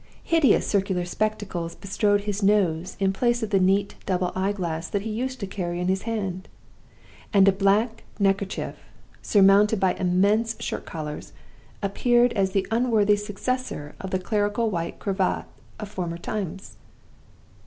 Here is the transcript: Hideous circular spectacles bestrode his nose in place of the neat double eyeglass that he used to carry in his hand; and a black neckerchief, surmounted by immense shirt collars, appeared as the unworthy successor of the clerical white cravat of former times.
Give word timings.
Hideous 0.23 0.65
circular 0.65 1.05
spectacles 1.05 1.75
bestrode 1.75 2.21
his 2.21 2.41
nose 2.41 2.97
in 2.99 3.13
place 3.13 3.43
of 3.43 3.51
the 3.51 3.59
neat 3.59 3.93
double 4.07 4.31
eyeglass 4.35 4.87
that 4.87 5.03
he 5.03 5.11
used 5.11 5.39
to 5.41 5.45
carry 5.45 5.79
in 5.79 5.89
his 5.89 6.01
hand; 6.09 6.47
and 7.31 7.47
a 7.47 7.51
black 7.51 8.01
neckerchief, 8.17 8.73
surmounted 9.21 9.79
by 9.79 9.93
immense 9.93 10.55
shirt 10.59 10.87
collars, 10.87 11.33
appeared 11.83 12.33
as 12.33 12.49
the 12.49 12.65
unworthy 12.71 13.15
successor 13.15 13.93
of 13.99 14.09
the 14.09 14.17
clerical 14.17 14.71
white 14.71 14.97
cravat 14.97 15.45
of 15.79 15.87
former 15.87 16.17
times. 16.17 16.77